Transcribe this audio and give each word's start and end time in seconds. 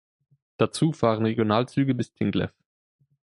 Dazu 0.57 0.93
fahren 0.93 1.27
Regionalzüge 1.27 1.93
bis 1.93 2.11
Tinglev. 2.11 2.49